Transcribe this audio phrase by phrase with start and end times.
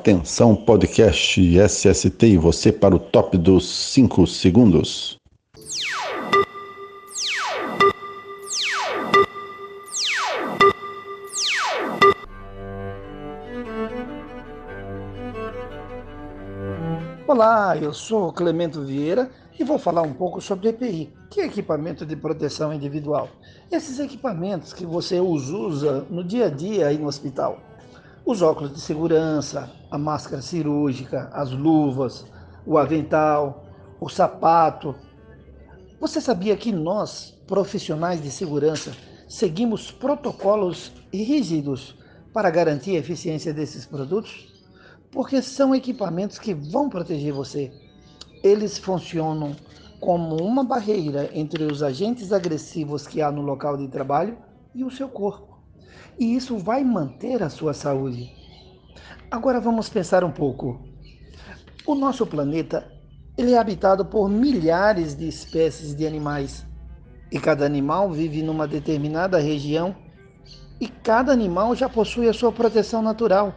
[0.00, 5.18] Atenção, podcast SST e você para o top dos 5 segundos.
[17.28, 22.06] Olá, eu sou Clemento Vieira e vou falar um pouco sobre EPI, que é equipamento
[22.06, 23.28] de proteção individual.
[23.70, 27.60] Esses equipamentos que você usa no dia a dia aí no hospital.
[28.30, 32.24] Os óculos de segurança, a máscara cirúrgica, as luvas,
[32.64, 33.64] o avental,
[34.00, 34.94] o sapato.
[36.00, 38.92] Você sabia que nós, profissionais de segurança,
[39.28, 41.96] seguimos protocolos rígidos
[42.32, 44.48] para garantir a eficiência desses produtos?
[45.10, 47.72] porque são equipamentos que vão proteger você.
[48.44, 49.56] Eles funcionam
[49.98, 54.38] como uma barreira entre os agentes agressivos que há no local de trabalho
[54.72, 55.49] e o seu corpo.
[56.18, 58.30] E isso vai manter a sua saúde.
[59.30, 60.80] Agora vamos pensar um pouco.
[61.86, 62.90] O nosso planeta
[63.36, 66.66] ele é habitado por milhares de espécies de animais.
[67.32, 69.96] E cada animal vive numa determinada região
[70.80, 73.54] e cada animal já possui a sua proteção natural.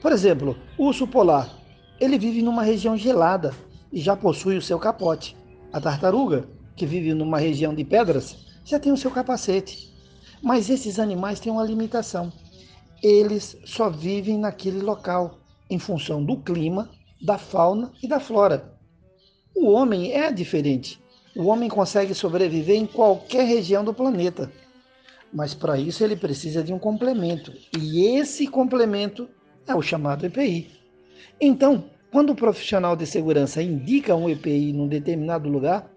[0.00, 1.54] Por exemplo, o urso polar,
[2.00, 3.52] ele vive numa região gelada
[3.92, 5.36] e já possui o seu capote.
[5.72, 9.92] A tartaruga, que vive numa região de pedras, já tem o seu capacete.
[10.42, 12.32] Mas esses animais têm uma limitação.
[13.02, 15.38] Eles só vivem naquele local,
[15.68, 18.74] em função do clima, da fauna e da flora.
[19.54, 21.00] O homem é diferente.
[21.36, 24.50] O homem consegue sobreviver em qualquer região do planeta.
[25.32, 27.52] Mas para isso ele precisa de um complemento.
[27.78, 29.28] E esse complemento
[29.66, 30.70] é o chamado EPI.
[31.40, 35.90] Então, quando o profissional de segurança indica um EPI num determinado lugar,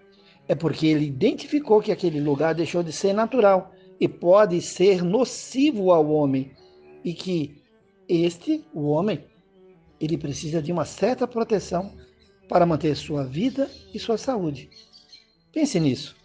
[0.47, 5.91] é porque ele identificou que aquele lugar deixou de ser natural e pode ser nocivo
[5.91, 6.51] ao homem
[7.03, 7.61] e que
[8.07, 9.23] este, o homem,
[9.99, 11.93] ele precisa de uma certa proteção
[12.49, 14.69] para manter sua vida e sua saúde.
[15.51, 16.15] Pense nisso.